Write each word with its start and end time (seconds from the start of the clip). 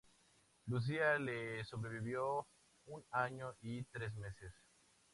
Lucía 0.65 1.19
le 1.19 1.63
sobrevivió 1.63 2.47
un 2.87 3.05
año 3.11 3.53
y 3.61 3.83
tres 3.83 4.15
meses. 4.15 4.51